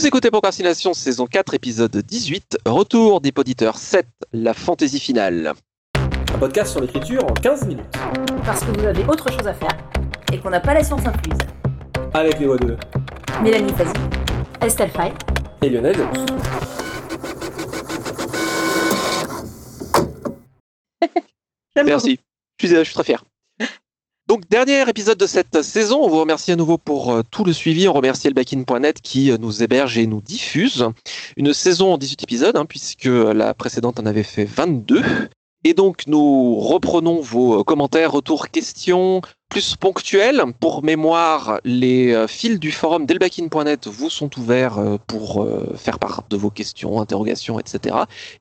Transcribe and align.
Vous 0.00 0.06
écoutez 0.06 0.30
Procrastination, 0.30 0.94
saison 0.94 1.26
4, 1.26 1.52
épisode 1.52 1.94
18, 1.94 2.60
Retour 2.64 3.20
des 3.20 3.32
poditeurs 3.32 3.76
7, 3.76 4.06
la 4.32 4.54
fantaisie 4.54 4.98
finale. 4.98 5.52
Un 5.94 6.38
podcast 6.38 6.70
sur 6.72 6.80
l'écriture 6.80 7.22
en 7.22 7.34
15 7.34 7.66
minutes. 7.66 7.84
Parce 8.46 8.64
que 8.64 8.70
vous 8.80 8.86
avez 8.86 9.04
autre 9.04 9.30
chose 9.30 9.46
à 9.46 9.52
faire 9.52 9.76
et 10.32 10.38
qu'on 10.38 10.48
n'a 10.48 10.60
pas 10.60 10.72
la 10.72 10.82
science 10.82 11.04
incluse. 11.04 11.36
Avec 12.14 12.40
les 12.40 12.46
voix 12.46 12.56
de 12.56 12.78
Mélanie 13.42 13.74
Fazi, 13.74 13.92
Estelle 14.62 14.90
Fay 14.90 15.12
et 15.60 15.68
Lionel. 15.68 15.96
Merci, 21.84 22.18
je 22.58 22.66
suis, 22.66 22.74
je 22.74 22.84
suis 22.84 22.94
très 22.94 23.04
fier. 23.04 23.22
Donc, 24.30 24.48
dernier 24.48 24.88
épisode 24.88 25.18
de 25.18 25.26
cette 25.26 25.60
saison. 25.62 26.04
On 26.04 26.08
vous 26.08 26.20
remercie 26.20 26.52
à 26.52 26.56
nouveau 26.56 26.78
pour 26.78 27.10
euh, 27.10 27.22
tout 27.32 27.42
le 27.42 27.52
suivi. 27.52 27.88
On 27.88 27.92
remercie 27.92 28.28
elbakin.net 28.28 29.00
qui 29.02 29.32
euh, 29.32 29.38
nous 29.38 29.64
héberge 29.64 29.98
et 29.98 30.06
nous 30.06 30.20
diffuse. 30.20 30.86
Une 31.36 31.52
saison 31.52 31.94
en 31.94 31.98
18 31.98 32.22
épisodes, 32.22 32.56
hein, 32.56 32.64
puisque 32.64 33.06
la 33.06 33.54
précédente 33.54 33.98
en 33.98 34.06
avait 34.06 34.22
fait 34.22 34.44
22. 34.44 35.02
Et 35.64 35.74
donc, 35.74 36.04
nous 36.06 36.60
reprenons 36.60 37.20
vos 37.20 37.58
euh, 37.58 37.64
commentaires, 37.64 38.12
retours, 38.12 38.50
questions 38.50 39.20
plus 39.48 39.74
ponctuels. 39.74 40.44
Pour 40.60 40.84
mémoire, 40.84 41.58
les 41.64 42.26
fils 42.28 42.60
du 42.60 42.70
forum 42.70 43.06
d'elbakin.net 43.06 43.88
vous 43.88 44.10
sont 44.10 44.30
ouverts 44.38 44.78
pour 45.08 45.44
faire 45.74 45.98
part 45.98 46.22
de 46.30 46.36
vos 46.36 46.50
questions, 46.50 47.00
interrogations, 47.00 47.58
etc. 47.58 47.96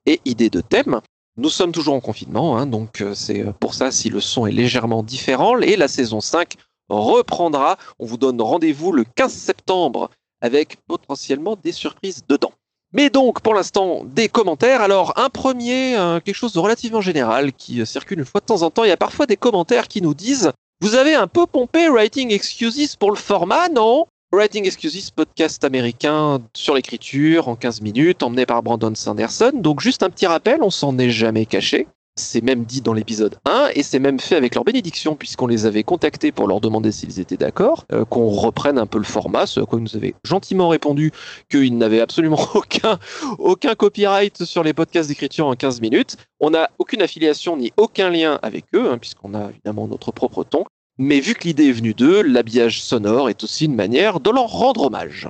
et 0.06 0.22
idées 0.26 0.52
de 0.52 0.62
thèmes. 0.62 1.02
Nous 1.38 1.50
sommes 1.50 1.72
toujours 1.72 1.94
en 1.94 2.02
confinement, 2.02 2.58
hein, 2.58 2.66
donc 2.66 3.02
euh, 3.02 3.14
c'est 3.14 3.42
euh, 3.42 3.54
pour 3.54 3.74
ça 3.74 3.92
si 3.92 4.10
le 4.10 4.20
son 4.20 4.46
est 4.46 4.52
légèrement 4.52 5.04
différent. 5.04 5.58
Et 5.60 5.76
la 5.76 5.88
saison 5.88 6.22
5 6.22 6.56
reprendra. 6.90 7.78
On 8.00 8.06
vous 8.06 8.18
donne 8.18 8.42
rendez-vous 8.42 8.92
le 8.92 9.04
15 9.04 9.32
septembre 9.32 10.10
avec 10.42 10.78
potentiellement 10.88 11.56
des 11.56 11.72
surprises 11.72 12.24
dedans. 12.28 12.52
Mais 12.92 13.10
donc, 13.10 13.42
pour 13.42 13.54
l'instant, 13.54 14.04
des 14.04 14.30
commentaires. 14.30 14.82
Alors, 14.82 15.14
un 15.18 15.30
premier, 15.30 15.94
quelque 16.26 16.36
chose 16.36 16.54
de 16.54 16.60
relativement 16.60 17.02
général 17.02 17.54
qui 17.54 17.82
euh, 17.82 17.86
circule 17.86 18.20
une 18.20 18.26
fois 18.26 18.42
de 18.42 18.46
temps 18.46 18.64
en 18.64 18.72
temps. 18.72 18.84
Il 18.84 18.90
y 18.90 18.92
a 18.92 18.98
parfois 18.98 19.28
des 19.28 19.38
commentaires 19.38 19.88
qui 19.88 20.02
nous 20.02 20.16
disent 20.16 20.52
Vous 20.82 20.96
avez 20.96 21.14
un 21.14 21.28
peu 21.28 21.46
pompé 21.46 21.88
Writing 21.88 22.34
Excuses 22.34 22.96
pour 22.96 23.12
le 23.12 23.18
format, 23.18 23.70
non? 23.70 24.08
Writing 24.32 24.68
Excuses, 24.68 25.10
podcast 25.10 25.64
américain 25.64 26.40
sur 26.54 26.76
l'écriture 26.76 27.48
en 27.48 27.56
15 27.56 27.82
minutes, 27.82 28.22
emmené 28.22 28.46
par 28.46 28.62
Brandon 28.62 28.94
Sanderson. 28.94 29.54
Donc 29.56 29.80
juste 29.82 30.04
un 30.04 30.12
petit 30.12 30.28
rappel, 30.28 30.62
on 30.62 30.70
s'en 30.70 31.00
est 31.00 31.10
jamais 31.10 31.48
caché. 31.48 31.88
C'est 32.16 32.44
même 32.44 32.64
dit 32.64 32.82
dans 32.82 32.94
l'épisode 32.94 33.38
1 33.46 33.70
et 33.74 33.82
c'est 33.82 33.98
même 33.98 34.20
fait 34.20 34.36
avec 34.36 34.54
leur 34.54 34.64
bénédiction 34.64 35.16
puisqu'on 35.16 35.48
les 35.48 35.66
avait 35.66 35.82
contactés 35.82 36.32
pour 36.32 36.48
leur 36.48 36.62
demander 36.62 36.92
s'ils 36.92 37.20
étaient 37.20 37.38
d'accord, 37.38 37.86
euh, 37.92 38.06
qu'on 38.06 38.30
reprenne 38.30 38.78
un 38.78 38.86
peu 38.86 39.00
le 39.00 39.04
format, 39.04 39.48
ce 39.48 39.62
à 39.62 39.66
quoi 39.66 39.80
ils 39.80 39.84
nous 39.84 39.96
avaient 39.96 40.14
gentiment 40.24 40.70
répondu 40.70 41.12
qu'ils 41.50 41.76
n'avaient 41.76 42.02
absolument 42.02 42.40
aucun, 42.54 43.00
aucun 43.40 43.74
copyright 43.74 44.44
sur 44.44 44.62
les 44.62 44.74
podcasts 44.74 45.10
d'écriture 45.10 45.48
en 45.48 45.56
15 45.56 45.82
minutes. 45.82 46.18
On 46.40 46.52
n'a 46.52 46.70
aucune 46.78 47.02
affiliation 47.02 47.58
ni 47.58 47.74
aucun 47.78 48.12
lien 48.12 48.38
avec 48.44 48.66
eux, 48.76 48.92
hein, 48.92 49.00
puisqu'on 49.00 49.34
a 49.34 49.50
évidemment 49.50 49.88
notre 49.88 50.12
propre 50.12 50.44
ton. 50.44 50.66
Mais 51.00 51.22
vu 51.22 51.34
que 51.34 51.46
l'idée 51.46 51.70
est 51.70 51.74
venue 51.74 51.94
d'eux, 51.94 52.22
l'habillage 52.22 52.84
sonore 52.84 53.30
est 53.30 53.44
aussi 53.44 53.66
une 53.66 53.76
manière 53.76 54.20
de 54.20 54.30
leur 54.30 54.48
rendre 54.48 54.84
hommage. 54.84 55.30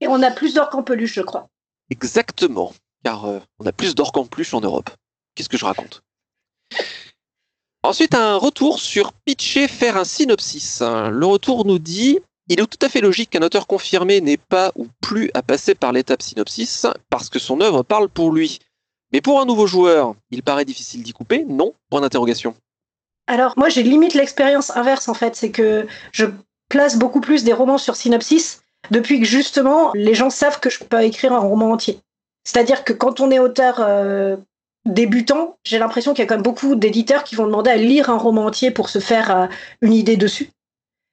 Et 0.00 0.08
on 0.08 0.20
a 0.22 0.30
plus 0.30 0.54
d'or 0.54 0.68
qu'en 0.70 0.82
peluche, 0.82 1.14
je 1.14 1.22
crois. 1.22 1.48
Exactement, 1.88 2.74
car 3.04 3.24
euh, 3.24 3.38
on 3.60 3.66
a 3.66 3.72
plus 3.72 3.94
d'or 3.94 4.10
qu'en 4.10 4.26
peluche 4.26 4.54
en 4.54 4.60
Europe. 4.60 4.90
Qu'est-ce 5.34 5.48
que 5.48 5.56
je 5.56 5.64
raconte? 5.64 6.02
Ensuite, 7.84 8.14
un 8.14 8.36
retour 8.36 8.80
sur 8.80 9.12
pitcher, 9.12 9.68
faire 9.68 9.96
un 9.96 10.04
synopsis. 10.04 10.80
Le 10.82 11.24
retour 11.24 11.64
nous 11.64 11.78
dit 11.78 12.18
il 12.48 12.60
est 12.60 12.66
tout 12.66 12.84
à 12.84 12.90
fait 12.90 13.00
logique 13.00 13.30
qu'un 13.30 13.42
auteur 13.42 13.66
confirmé 13.66 14.20
n'ait 14.20 14.36
pas 14.36 14.72
ou 14.74 14.88
plus 15.00 15.30
à 15.32 15.42
passer 15.42 15.74
par 15.74 15.92
l'étape 15.92 16.22
synopsis 16.22 16.86
parce 17.08 17.30
que 17.30 17.38
son 17.38 17.60
œuvre 17.60 17.82
parle 17.82 18.08
pour 18.08 18.32
lui. 18.32 18.58
Mais 19.12 19.20
pour 19.20 19.40
un 19.40 19.46
nouveau 19.46 19.66
joueur, 19.66 20.14
il 20.30 20.42
paraît 20.42 20.64
difficile 20.64 21.02
d'y 21.02 21.12
couper? 21.12 21.44
Non? 21.44 21.72
Point 21.88 22.02
d'interrogation. 22.02 22.54
Alors 23.26 23.54
moi 23.56 23.68
j'ai 23.68 23.82
limite 23.82 24.14
l'expérience 24.14 24.76
inverse 24.76 25.08
en 25.08 25.14
fait, 25.14 25.34
c'est 25.34 25.50
que 25.50 25.86
je 26.12 26.26
place 26.68 26.98
beaucoup 26.98 27.20
plus 27.20 27.44
des 27.44 27.52
romans 27.52 27.78
sur 27.78 27.96
synopsis 27.96 28.62
depuis 28.90 29.20
que 29.20 29.26
justement 29.26 29.92
les 29.94 30.14
gens 30.14 30.30
savent 30.30 30.60
que 30.60 30.70
je 30.70 30.82
peux 30.84 31.02
écrire 31.02 31.32
un 31.32 31.38
roman 31.38 31.70
entier. 31.70 32.00
C'est-à-dire 32.44 32.84
que 32.84 32.92
quand 32.92 33.20
on 33.20 33.30
est 33.30 33.38
auteur 33.38 33.76
euh, 33.80 34.36
débutant, 34.84 35.56
j'ai 35.64 35.78
l'impression 35.78 36.12
qu'il 36.12 36.22
y 36.22 36.26
a 36.26 36.28
quand 36.28 36.34
même 36.34 36.42
beaucoup 36.42 36.74
d'éditeurs 36.74 37.24
qui 37.24 37.36
vont 37.36 37.46
demander 37.46 37.70
à 37.70 37.76
lire 37.76 38.10
un 38.10 38.18
roman 38.18 38.46
entier 38.46 38.70
pour 38.70 38.90
se 38.90 38.98
faire 38.98 39.34
euh, 39.34 39.46
une 39.80 39.94
idée 39.94 40.18
dessus. 40.18 40.50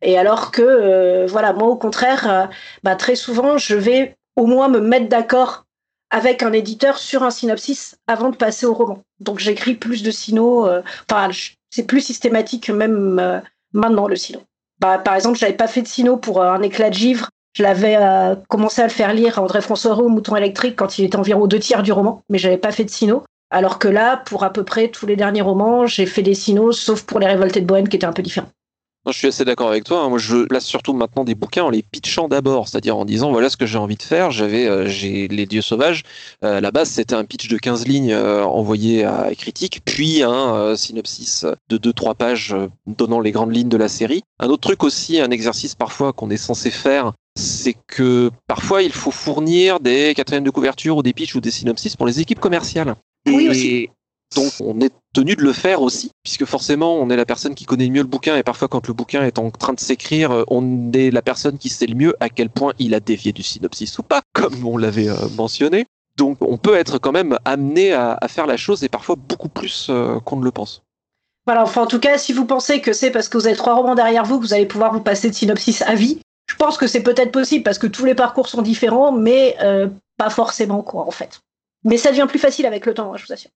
Et 0.02 0.18
alors 0.18 0.52
que 0.52 0.62
euh, 0.62 1.26
voilà, 1.28 1.54
moi 1.54 1.68
au 1.68 1.76
contraire, 1.78 2.50
bah, 2.84 2.96
très 2.96 3.16
souvent 3.16 3.58
je 3.58 3.76
vais 3.76 4.18
au 4.36 4.48
moins 4.48 4.68
me 4.68 4.80
mettre 4.80 5.08
d'accord 5.08 5.66
avec 6.10 6.44
un 6.44 6.52
éditeur 6.52 6.98
sur 6.98 7.24
un 7.24 7.30
synopsis 7.30 7.96
avant 8.08 8.32
de 8.32 8.36
passer 8.36 8.66
au 8.66 8.74
roman. 8.74 9.02
Donc 9.22 9.40
j'écris 9.40 9.76
plus 9.76 10.04
de 10.04 10.12
sino, 10.12 10.68
enfin 11.10 11.30
c'est 11.72 11.88
plus 11.88 12.02
systématique 12.02 12.70
même 12.70 13.18
euh, 13.20 13.40
maintenant 13.74 14.08
le 14.08 14.16
sino. 14.16 14.40
Bah, 14.80 14.98
par 14.98 15.16
exemple, 15.16 15.38
j'avais 15.38 15.54
pas 15.54 15.68
fait 15.68 15.82
de 15.82 15.88
sino 15.88 16.18
pour 16.18 16.42
euh, 16.42 16.52
un 16.52 16.62
éclat 16.62 16.90
de 16.90 16.96
givre. 16.96 17.30
Je 17.54 17.64
l'avais 17.64 17.98
euh, 17.98 18.36
commencé 18.48 18.82
à 18.82 18.86
le 18.86 18.92
faire 18.92 19.14
lire 19.14 19.40
à 19.40 19.42
André 19.42 19.62
François 19.62 19.96
au 19.98 20.10
Mouton 20.10 20.36
électrique 20.36 20.76
quand 20.76 20.98
il 20.98 21.06
était 21.06 21.18
environ 21.18 21.48
deux 21.48 21.60
tiers 21.60 21.84
du 21.84 21.92
roman, 21.92 22.24
mais 22.30 22.38
j'avais 22.38 22.58
pas 22.58 22.72
fait 22.72 22.86
de 22.86 22.90
sino. 22.90 23.24
Alors 23.50 23.80
que 23.80 23.90
là, 23.90 24.18
pour 24.18 24.44
à 24.44 24.54
peu 24.54 24.64
près 24.64 24.88
tous 24.88 25.06
les 25.06 25.18
derniers 25.18 25.42
romans, 25.42 25.86
j'ai 25.86 26.06
fait 26.06 26.22
des 26.22 26.36
sinos, 26.36 26.80
sauf 26.80 27.04
pour 27.04 27.20
les 27.20 27.28
révoltés 27.28 27.60
de 27.60 27.66
Bohème 27.66 27.90
qui 27.90 27.98
étaient 27.98 28.06
un 28.06 28.14
peu 28.14 28.24
je 29.08 29.18
suis 29.18 29.28
assez 29.28 29.46
d'accord 29.46 29.70
avec 29.70 29.84
toi. 29.84 30.02
Hein. 30.02 30.10
Moi, 30.10 30.20
je 30.20 30.46
place 30.46 30.66
surtout 30.66 30.94
maintenant 30.94 31.24
des 31.24 31.34
bouquins 31.34 31.64
en 31.64 31.70
les 31.70 31.82
pitchant 31.82 32.28
d'abord, 32.28 32.68
c'est-à-dire 32.68 32.98
en 32.98 33.06
disant 33.06 33.32
voilà 33.32 33.50
ce 33.50 33.58
que 33.58 33.66
j'ai 33.66 33.78
envie 33.78 33.96
de 33.96 34.04
faire. 34.04 34.32
J'avais, 34.32 34.68
euh, 34.68 34.88
j'ai 34.88 35.28
les 35.28 35.46
dieux 35.46 35.62
sauvages. 35.62 36.04
Euh, 36.44 36.58
à 36.58 36.62
la 36.62 36.72
base, 36.72 36.90
c'était 36.90 37.16
un 37.16 37.26
pitch 37.26 37.48
de 37.48 37.58
15 37.58 37.88
lignes 37.88 38.14
euh, 38.14 38.44
envoyé 38.44 39.04
à 39.04 39.30
critique, 39.36 39.82
puis 39.86 40.22
un 40.24 40.76
synopsis 40.76 41.46
de 41.70 41.78
2-3 41.78 42.16
pages 42.16 42.56
donnant 42.86 43.20
les 43.20 43.32
grandes 43.32 43.56
lignes 43.56 43.70
de 43.70 43.78
la 43.78 43.90
série. 43.90 44.22
Un 44.40 44.50
autre 44.50 44.62
truc 44.62 44.84
aussi, 44.84 45.20
un 45.20 45.32
exercice 45.32 45.74
parfois 45.74 46.14
qu'on 46.14 46.30
est 46.30 46.38
censé 46.38 46.70
faire, 46.70 47.14
c'est 47.38 47.76
que 47.88 48.30
parfois 48.48 48.84
il 48.84 48.92
faut 48.92 49.12
fournir 49.12 49.80
des 49.80 50.14
quatrièmes 50.16 50.44
de 50.44 50.50
couverture 50.50 50.98
ou 50.98 51.04
des 51.04 51.14
pitchs 51.14 51.36
ou 51.36 51.42
des 51.42 51.52
synopsis 51.52 51.96
pour 51.96 52.06
les 52.06 52.20
équipes 52.20 52.40
commerciales. 52.40 52.96
Oui, 53.28 53.50
aussi. 53.50 53.90
Donc 54.36 54.54
on 54.62 54.80
est 54.80 54.94
tenu 55.14 55.36
de 55.36 55.44
le 55.44 55.52
faire 55.52 55.82
aussi, 55.82 56.12
puisque 56.24 56.46
forcément 56.46 56.96
on 56.96 57.10
est 57.10 57.18
la 57.18 57.26
personne 57.26 57.54
qui 57.54 57.66
connaît 57.66 57.86
le 57.86 57.92
mieux 57.92 58.02
le 58.02 58.08
bouquin, 58.08 58.38
et 58.38 58.44
parfois 58.44 58.68
quand 58.70 58.88
le 58.88 58.94
bouquin 58.94 59.24
est 59.24 59.38
en 59.40 59.52
train 59.52 59.74
de 59.74 59.80
s'écrire, 59.80 60.32
euh, 60.32 60.44
on 60.48 60.92
est 60.94 61.12
la 61.12 61.22
personne 61.22 61.58
qui 61.58 61.70
sait 61.70 61.86
le 61.86 61.96
mieux 61.96 62.16
à 62.22 62.30
quel 62.30 62.50
point 62.50 62.74
il 62.80 62.94
a 62.96 63.02
dévié 63.02 63.34
du 63.34 63.44
synopsis 63.44 63.98
ou 64.00 64.04
pas, 64.04 64.22
comme 64.34 64.66
on 64.66 64.78
l'avait 64.78 65.10
euh, 65.10 65.28
mentionné. 65.36 65.86
Donc 66.18 66.38
on 66.42 66.58
peut 66.58 66.76
être 66.76 66.98
quand 66.98 67.12
même 67.12 67.38
amené 67.46 67.94
à, 67.94 68.20
faire 68.28 68.48
la 68.48 68.58
chose, 68.58 68.84
et 68.84 68.90
parfois 68.90 69.16
beaucoup 69.16 69.50
plus 69.50 69.88
euh, 69.90 70.20
qu'on 70.22 70.38
ne 70.38 70.46
le 70.46 70.52
pense. 70.52 70.82
Voilà, 71.46 71.64
enfin 71.64 71.82
en 71.82 71.88
tout 71.88 72.00
cas, 72.00 72.18
si 72.18 72.32
vous 72.32 72.46
pensez 72.46 72.82
que 72.82 72.94
c'est 72.94 73.12
parce 73.12 73.28
que 73.28 73.38
vous 73.38 73.48
avez 73.48 73.56
trois 73.56 73.74
romans 73.74 73.96
derrière 73.96 74.24
vous 74.24 74.40
que 74.40 74.46
vous 74.46 74.54
allez 74.54 74.68
pouvoir 74.68 74.94
vous 74.94 75.02
passer 75.02 75.30
de 75.30 75.36
synopsis 75.36 75.82
à 75.82 75.96
vie, 75.96 76.20
je 76.48 76.56
pense 76.56 76.78
que 76.78 76.88
c'est 76.88 77.02
peut-être 77.02 77.32
possible 77.32 77.64
parce 77.64 77.80
que 77.80 77.88
tous 77.88 78.06
les 78.06 78.14
parcours 78.14 78.48
sont 78.48 78.62
différents, 78.62 79.12
mais 79.12 79.58
pas 80.18 80.30
forcément 80.30 80.84
quoi 80.84 81.08
en 81.08 81.12
fait. 81.12 81.40
Mais 81.84 81.98
ça 81.98 82.12
devient 82.12 82.28
plus 82.30 82.40
facile 82.40 82.66
avec 82.66 82.86
le 82.86 82.94
temps, 82.94 83.14
hein, 83.14 83.18
je 83.18 83.26
vous 83.26 83.34
assure. 83.34 83.50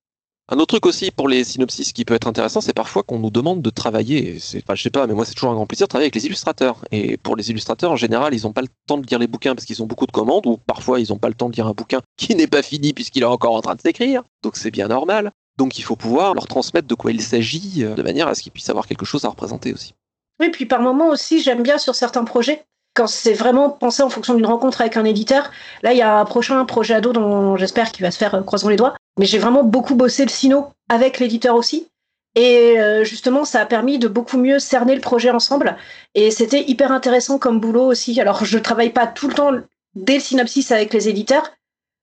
Un 0.48 0.58
autre 0.58 0.68
truc 0.68 0.86
aussi 0.86 1.10
pour 1.10 1.28
les 1.28 1.44
synopsis 1.44 1.92
qui 1.92 2.06
peut 2.06 2.14
être 2.14 2.28
intéressant, 2.28 2.62
c'est 2.62 2.74
parfois 2.74 3.02
qu'on 3.02 3.18
nous 3.18 3.32
demande 3.32 3.64
de 3.64 3.70
travailler. 3.72 4.38
C'est, 4.40 4.62
enfin, 4.64 4.76
je 4.76 4.84
sais 4.84 4.92
pas, 4.92 5.08
mais 5.08 5.16
moi 5.16 5.26
c'est 5.26 5.34
toujours 5.34 5.50
un 5.50 5.56
grand 5.56 5.66
plaisir 5.66 5.88
de 5.88 5.90
travailler 5.90 6.06
avec 6.06 6.16
les 6.16 6.28
illustrateurs. 6.28 6.86
Et 6.92 7.18
pour 7.18 7.36
les 7.36 7.50
illustrateurs, 7.50 7.92
en 7.92 7.96
général, 7.96 8.36
ils 8.36 8.44
n'ont 8.44 8.54
pas 8.54 8.62
le 8.62 8.68
temps 8.86 9.00
de 9.00 9.08
lire 9.08 9.18
les 9.18 9.26
bouquins 9.26 9.56
parce 9.56 9.66
qu'ils 9.66 9.82
ont 9.82 9.88
beaucoup 9.88 10.06
de 10.06 10.12
commandes, 10.12 10.46
ou 10.46 10.58
parfois 10.58 11.00
ils 11.00 11.10
n'ont 11.10 11.18
pas 11.18 11.30
le 11.30 11.34
temps 11.34 11.50
de 11.50 11.56
lire 11.56 11.66
un 11.66 11.74
bouquin 11.74 12.02
qui 12.18 12.36
n'est 12.36 12.46
pas 12.46 12.62
fini 12.62 12.94
puisqu'il 12.94 13.24
est 13.24 13.26
encore 13.26 13.56
en 13.56 13.62
train 13.62 13.74
de 13.74 13.82
s'écrire. 13.82 14.22
Donc 14.44 14.58
c'est 14.58 14.70
bien 14.70 14.88
normal. 14.88 15.32
Donc 15.58 15.80
il 15.80 15.82
faut 15.82 15.96
pouvoir 15.96 16.36
leur 16.36 16.46
transmettre 16.46 16.88
de 16.88 16.96
quoi 16.96 17.12
il 17.12 17.24
s'agit 17.24 17.84
euh, 17.84 17.96
de 17.96 18.04
manière 18.04 18.28
à 18.28 18.36
ce 18.36 18.44
qu'ils 18.44 18.52
puissent 18.52 18.70
avoir 18.70 18.86
quelque 18.86 19.06
chose 19.06 19.26
à 19.26 19.30
représenter 19.30 19.74
aussi. 19.74 19.96
Oui, 20.40 20.50
puis 20.50 20.68
par 20.68 20.82
moment 20.82 21.08
aussi, 21.08 21.42
j'aime 21.42 21.64
bien 21.64 21.80
sur 21.80 21.96
certains 21.96 22.24
projets 22.24 22.66
quand 22.94 23.08
c'est 23.08 23.34
vraiment 23.34 23.70
pensé 23.72 24.04
en 24.04 24.10
fonction 24.10 24.36
d'une 24.36 24.46
rencontre 24.46 24.82
avec 24.82 24.96
un 24.96 25.06
éditeur. 25.06 25.50
Là, 25.82 25.94
il 25.94 25.98
y 25.98 26.02
a 26.02 26.20
un 26.20 26.26
prochain 26.26 26.64
projet 26.66 26.94
ado 26.94 27.14
dont 27.14 27.58
j'espère 27.58 27.92
qu'il 27.92 28.04
va 28.04 28.12
se 28.12 28.18
faire, 28.18 28.36
euh, 28.36 28.42
croisons 28.42 28.70
les 28.70 28.76
doigts, 28.76 28.96
mais 29.18 29.26
j'ai 29.26 29.40
vraiment 29.40 29.64
beaucoup 29.64 29.96
bossé 29.96 30.24
le 30.24 30.30
sino 30.30 30.68
avec 30.90 31.20
l'éditeur 31.20 31.56
aussi. 31.56 31.88
Et 32.36 32.80
euh, 32.80 33.06
justement, 33.06 33.46
ça 33.46 33.62
a 33.62 33.66
permis 33.66 33.98
de 33.98 34.10
beaucoup 34.10 34.38
mieux 34.38 34.60
cerner 34.60 34.94
le 34.94 35.02
projet 35.02 35.30
ensemble. 35.30 35.78
Et 36.16 36.32
c'était 36.32 36.64
hyper 36.64 36.92
intéressant 36.92 37.40
comme 37.40 37.62
boulot 37.62 37.86
aussi. 37.86 38.20
Alors, 38.20 38.44
je 38.44 38.58
travaille 38.58 38.90
pas 38.90 39.08
tout 39.08 39.30
le 39.30 39.34
temps 39.34 39.52
dès 39.96 40.16
le 40.16 40.20
synopsis 40.20 40.72
avec 40.72 40.94
les 40.94 41.08
éditeurs. 41.08 41.54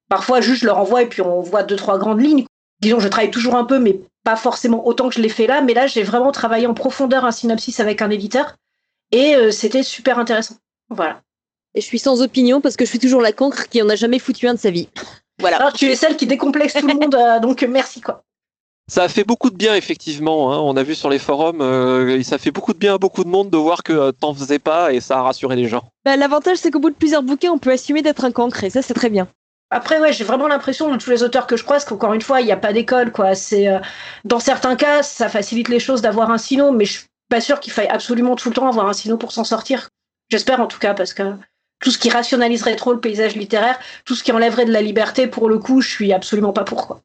Parfois, 0.08 0.40
juste 0.40 0.62
je 0.62 0.66
leur 0.66 0.78
envoie 0.78 1.02
et 1.02 1.06
puis 1.06 1.20
on 1.20 1.40
voit 1.40 1.62
deux, 1.62 1.76
trois 1.76 1.98
grandes 1.98 2.22
lignes. 2.22 2.46
Disons, 2.80 2.98
je 2.98 3.08
travaille 3.08 3.30
toujours 3.30 3.56
un 3.56 3.64
peu, 3.64 3.78
mais 3.78 4.00
pas 4.24 4.36
forcément 4.36 4.86
autant 4.86 5.08
que 5.08 5.14
je 5.14 5.20
l'ai 5.20 5.28
fait 5.28 5.46
là. 5.46 5.60
Mais 5.60 5.74
là, 5.74 5.86
j'ai 5.86 6.02
vraiment 6.02 6.32
travaillé 6.32 6.66
en 6.66 6.74
profondeur 6.74 7.26
un 7.26 7.30
synopsis 7.30 7.78
avec 7.78 8.00
un 8.00 8.10
éditeur. 8.10 8.56
Et 9.10 9.36
euh, 9.36 9.50
c'était 9.50 9.82
super 9.82 10.18
intéressant. 10.18 10.56
Voilà. 10.88 11.20
Et 11.74 11.80
je 11.82 11.86
suis 11.86 11.98
sans 11.98 12.22
opinion 12.22 12.62
parce 12.62 12.76
que 12.76 12.84
je 12.86 12.90
suis 12.90 12.98
toujours 12.98 13.20
la 13.20 13.32
cancre 13.32 13.68
qui 13.68 13.82
en 13.82 13.88
a 13.90 13.96
jamais 13.96 14.18
foutu 14.18 14.48
un 14.48 14.54
de 14.54 14.58
sa 14.58 14.70
vie. 14.70 14.88
Voilà. 15.42 15.58
Alors, 15.58 15.74
tu 15.74 15.84
es 15.86 15.96
celle 15.96 16.16
qui 16.16 16.26
décomplexe 16.26 16.72
tout 16.72 16.86
le 16.86 16.94
monde, 16.94 17.14
euh, 17.14 17.38
donc 17.40 17.62
merci 17.62 18.00
quoi. 18.00 18.22
Ça 18.88 19.04
a 19.04 19.08
fait 19.08 19.24
beaucoup 19.24 19.50
de 19.50 19.56
bien, 19.56 19.74
effectivement. 19.74 20.52
Hein. 20.52 20.58
On 20.58 20.76
a 20.76 20.82
vu 20.82 20.94
sur 20.94 21.08
les 21.08 21.18
forums, 21.18 21.60
euh, 21.60 22.22
ça 22.22 22.38
fait 22.38 22.50
beaucoup 22.50 22.72
de 22.72 22.78
bien 22.78 22.94
à 22.94 22.98
beaucoup 22.98 23.24
de 23.24 23.28
monde 23.28 23.50
de 23.50 23.56
voir 23.56 23.82
que 23.82 23.92
euh, 23.92 24.12
t'en 24.12 24.34
faisais 24.34 24.58
pas 24.58 24.92
et 24.92 25.00
ça 25.00 25.18
a 25.18 25.22
rassuré 25.22 25.56
les 25.56 25.68
gens. 25.68 25.84
Bah, 26.04 26.16
L'avantage, 26.16 26.58
c'est 26.58 26.70
qu'au 26.70 26.80
bout 26.80 26.90
de 26.90 26.94
plusieurs 26.94 27.22
bouquins, 27.22 27.50
on 27.50 27.58
peut 27.58 27.70
assumer 27.70 28.02
d'être 28.02 28.24
un 28.24 28.32
cancre 28.32 28.64
et 28.64 28.70
ça, 28.70 28.82
c'est 28.82 28.94
très 28.94 29.10
bien. 29.10 29.28
Après, 29.70 29.98
ouais, 29.98 30.12
j'ai 30.12 30.24
vraiment 30.24 30.48
l'impression 30.48 30.90
de 30.90 30.98
tous 30.98 31.10
les 31.10 31.22
auteurs 31.22 31.46
que 31.46 31.56
je 31.56 31.64
croise 31.64 31.86
qu'encore 31.86 32.12
une 32.12 32.20
fois, 32.20 32.42
il 32.42 32.44
n'y 32.44 32.52
a 32.52 32.56
pas 32.58 32.74
d'école, 32.74 33.10
quoi. 33.10 33.34
C'est 33.34 33.68
euh, 33.68 33.78
dans 34.24 34.40
certains 34.40 34.76
cas, 34.76 35.02
ça 35.02 35.30
facilite 35.30 35.68
les 35.68 35.80
choses 35.80 36.02
d'avoir 36.02 36.30
un 36.30 36.38
sino, 36.38 36.72
mais 36.72 36.84
je 36.84 36.92
suis 36.98 37.06
pas 37.30 37.40
sûr 37.40 37.58
qu'il 37.58 37.72
faille 37.72 37.88
absolument 37.88 38.36
tout 38.36 38.50
le 38.50 38.54
temps 38.54 38.68
avoir 38.68 38.86
un 38.86 38.92
sino 38.92 39.16
pour 39.16 39.32
s'en 39.32 39.44
sortir. 39.44 39.88
J'espère 40.30 40.60
en 40.60 40.66
tout 40.66 40.78
cas, 40.78 40.92
parce 40.92 41.14
que 41.14 41.22
tout 41.82 41.90
ce 41.90 41.98
qui 41.98 42.08
rationaliserait 42.08 42.76
trop 42.76 42.94
le 42.94 43.00
paysage 43.00 43.36
littéraire, 43.36 43.78
tout 44.06 44.14
ce 44.14 44.22
qui 44.22 44.32
enlèverait 44.32 44.64
de 44.64 44.72
la 44.72 44.80
liberté, 44.80 45.26
pour 45.26 45.48
le 45.48 45.58
coup, 45.58 45.82
je 45.82 45.90
suis 45.90 46.12
absolument 46.12 46.52
pas 46.52 46.64
pour, 46.64 46.86
quoi. 46.86 47.02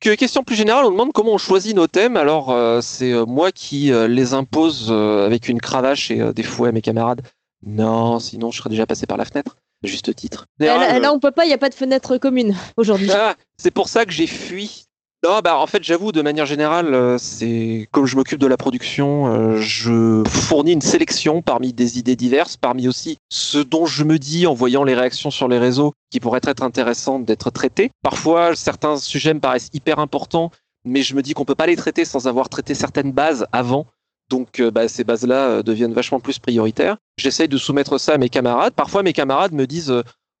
Que, 0.00 0.14
question 0.14 0.42
plus 0.42 0.56
générale, 0.56 0.86
on 0.86 0.90
demande 0.90 1.12
comment 1.12 1.32
on 1.32 1.38
choisit 1.38 1.76
nos 1.76 1.86
thèmes. 1.86 2.16
Alors, 2.16 2.50
euh, 2.50 2.80
c'est 2.80 3.12
euh, 3.12 3.26
moi 3.26 3.52
qui 3.52 3.92
euh, 3.92 4.08
les 4.08 4.32
impose 4.34 4.90
avec 4.90 5.48
une 5.48 5.60
cravache 5.60 6.10
et 6.10 6.32
des 6.32 6.42
fouets 6.42 6.70
à 6.70 6.72
mes 6.72 6.80
camarades. 6.80 7.22
Non, 7.64 8.18
sinon 8.18 8.50
je 8.50 8.58
serais 8.58 8.70
déjà 8.70 8.86
passé 8.86 9.06
par 9.06 9.18
la 9.18 9.26
fenêtre. 9.26 9.56
Juste 9.82 10.14
titre. 10.14 10.46
Là, 10.58 10.98
là, 10.98 11.12
on 11.12 11.18
peut 11.18 11.30
pas, 11.30 11.44
il 11.44 11.48
n'y 11.48 11.54
a 11.54 11.58
pas 11.58 11.68
de 11.68 11.74
fenêtre 11.74 12.16
commune 12.18 12.54
aujourd'hui. 12.76 13.10
Ah, 13.12 13.34
c'est 13.56 13.70
pour 13.70 13.88
ça 13.88 14.04
que 14.04 14.12
j'ai 14.12 14.26
fui 14.26 14.84
non, 15.22 15.40
bah 15.44 15.58
en 15.58 15.66
fait, 15.66 15.84
j'avoue, 15.84 16.12
de 16.12 16.22
manière 16.22 16.46
générale, 16.46 16.94
euh, 16.94 17.18
c'est 17.18 17.88
comme 17.92 18.06
je 18.06 18.16
m'occupe 18.16 18.38
de 18.38 18.46
la 18.46 18.56
production, 18.56 19.26
euh, 19.26 19.56
je 19.58 20.22
fournis 20.26 20.72
une 20.72 20.80
sélection 20.80 21.42
parmi 21.42 21.74
des 21.74 21.98
idées 21.98 22.16
diverses, 22.16 22.56
parmi 22.56 22.88
aussi 22.88 23.18
ce 23.28 23.58
dont 23.58 23.84
je 23.84 24.04
me 24.04 24.18
dis 24.18 24.46
en 24.46 24.54
voyant 24.54 24.82
les 24.82 24.94
réactions 24.94 25.30
sur 25.30 25.46
les 25.46 25.58
réseaux 25.58 25.92
qui 26.10 26.20
pourraient 26.20 26.40
être 26.44 26.62
intéressantes 26.62 27.26
d'être 27.26 27.50
traitées. 27.50 27.90
Parfois, 28.02 28.56
certains 28.56 28.96
sujets 28.96 29.34
me 29.34 29.40
paraissent 29.40 29.68
hyper 29.74 29.98
importants, 29.98 30.50
mais 30.86 31.02
je 31.02 31.14
me 31.14 31.20
dis 31.20 31.34
qu'on 31.34 31.44
peut 31.44 31.54
pas 31.54 31.66
les 31.66 31.76
traiter 31.76 32.06
sans 32.06 32.26
avoir 32.26 32.48
traité 32.48 32.74
certaines 32.74 33.12
bases 33.12 33.46
avant. 33.52 33.86
Donc, 34.30 34.58
euh, 34.58 34.70
bah, 34.70 34.88
ces 34.88 35.04
bases-là 35.04 35.62
deviennent 35.62 35.92
vachement 35.92 36.20
plus 36.20 36.38
prioritaires. 36.38 36.96
J'essaye 37.18 37.48
de 37.48 37.58
soumettre 37.58 38.00
ça 38.00 38.14
à 38.14 38.18
mes 38.18 38.30
camarades. 38.30 38.72
Parfois, 38.72 39.02
mes 39.02 39.12
camarades 39.12 39.52
me 39.52 39.66
disent 39.66 39.92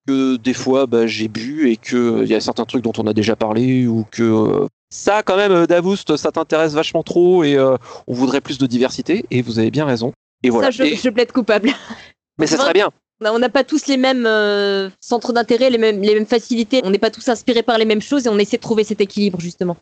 que 0.06 0.36
des 0.36 0.54
fois 0.54 0.86
bah, 0.86 1.06
j'ai 1.06 1.28
bu 1.28 1.70
et 1.70 1.76
que 1.76 1.96
il 2.18 2.22
euh, 2.22 2.26
y 2.26 2.34
a 2.34 2.40
certains 2.40 2.64
trucs 2.64 2.82
dont 2.82 2.92
on 2.98 3.06
a 3.06 3.12
déjà 3.12 3.36
parlé 3.36 3.86
ou 3.86 4.06
que 4.10 4.22
euh, 4.22 4.66
ça 4.90 5.22
quand 5.22 5.36
même 5.36 5.52
euh, 5.52 5.66
Davoust 5.66 6.16
ça 6.16 6.32
t'intéresse 6.32 6.74
vachement 6.74 7.02
trop 7.02 7.44
et 7.44 7.58
on 7.58 8.14
voudrait 8.14 8.40
plus 8.40 8.58
de 8.58 8.66
diversité 8.66 9.24
et 9.30 9.42
vous 9.42 9.58
avez 9.58 9.70
bien 9.70 9.84
raison 9.84 10.12
et 10.42 10.50
voilà 10.50 10.72
ça, 10.72 10.84
je, 10.84 11.10
plaide 11.10 11.32
coupable 11.32 11.70
mais 12.38 12.46
c'est 12.46 12.56
très 12.56 12.72
bien 12.72 12.90
on 13.22 13.38
n'a 13.38 13.50
pas 13.50 13.64
tous 13.64 13.86
les 13.86 13.98
mêmes 13.98 14.26
centres 14.98 15.34
d'intérêt, 15.34 15.68
les 15.68 15.76
mêmes, 15.76 16.00
les 16.00 16.14
mêmes 16.14 16.24
facilités. 16.24 16.80
On 16.84 16.90
n'est 16.90 16.98
pas 16.98 17.10
tous 17.10 17.28
inspirés 17.28 17.62
par 17.62 17.76
les 17.76 17.84
mêmes 17.84 18.00
choses 18.00 18.24
et 18.24 18.30
on 18.30 18.38
essaie 18.38 18.56
de 18.56 18.62
trouver 18.62 18.82
cet 18.82 19.02
équilibre 19.02 19.38
justement. 19.38 19.76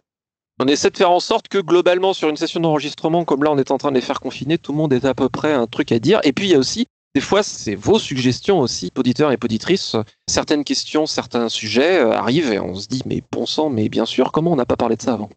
On 0.58 0.66
essaie 0.66 0.90
de 0.90 0.96
faire 0.96 1.12
en 1.12 1.20
sorte 1.20 1.46
que 1.46 1.58
globalement 1.58 2.14
sur 2.14 2.28
une 2.28 2.36
session 2.36 2.58
d'enregistrement 2.58 3.24
comme 3.24 3.44
là 3.44 3.52
on 3.52 3.58
est 3.58 3.70
en 3.70 3.78
train 3.78 3.90
de 3.90 3.94
les 3.94 4.00
faire 4.00 4.18
confiner, 4.18 4.58
tout 4.58 4.72
le 4.72 4.78
monde 4.78 4.92
ait 4.92 5.06
à 5.06 5.14
peu 5.14 5.28
près 5.28 5.52
un 5.52 5.68
truc 5.68 5.92
à 5.92 6.00
dire. 6.00 6.18
Et 6.24 6.32
puis 6.32 6.46
il 6.46 6.50
y 6.50 6.54
a 6.56 6.58
aussi 6.58 6.88
des 7.18 7.24
fois, 7.24 7.42
c'est 7.42 7.74
vos 7.74 7.98
suggestions 7.98 8.60
aussi, 8.60 8.92
auditeurs 8.96 9.32
et 9.32 9.38
auditrices. 9.42 9.96
Certaines 10.28 10.62
questions, 10.62 11.04
certains 11.06 11.48
sujets 11.48 11.98
euh, 11.98 12.12
arrivent 12.12 12.52
et 12.52 12.60
on 12.60 12.76
se 12.76 12.86
dit, 12.86 13.02
mais 13.06 13.24
bon 13.32 13.44
sang, 13.44 13.70
mais 13.70 13.88
bien 13.88 14.04
sûr, 14.04 14.30
comment 14.30 14.52
on 14.52 14.56
n'a 14.56 14.66
pas 14.66 14.76
parlé 14.76 14.94
de 14.94 15.02
ça 15.02 15.14
avant? 15.14 15.28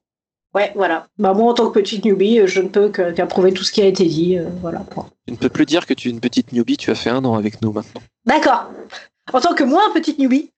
Ouais, 0.53 0.71
voilà. 0.75 1.07
Bah, 1.17 1.33
moi, 1.33 1.49
en 1.49 1.55
tant 1.55 1.71
que 1.71 1.79
petite 1.79 2.05
newbie, 2.05 2.39
euh, 2.39 2.45
je 2.45 2.61
ne 2.61 2.67
peux 2.67 2.89
qu'approuver 2.89 3.51
tout 3.51 3.63
ce 3.63 3.71
qui 3.71 3.81
a 3.81 3.87
été 3.87 4.05
dit. 4.05 4.37
Euh, 4.37 4.45
voilà. 4.61 4.85
Tu 5.25 5.33
ne 5.33 5.37
peux 5.37 5.49
plus 5.49 5.65
dire 5.65 5.87
que 5.87 5.95
tu 5.95 6.09
es 6.09 6.11
une 6.11 6.19
petite 6.19 6.51
newbie, 6.51 6.77
tu 6.77 6.91
as 6.91 6.95
fait 6.95 7.09
un 7.09 7.25
an 7.25 7.33
avec 7.33 7.63
nous 7.63 7.71
maintenant. 7.71 8.01
D'accord. 8.25 8.69
En 9.33 9.39
tant 9.39 9.55
que 9.55 9.63
moi, 9.63 9.81
petite 9.91 10.19
newbie. 10.19 10.51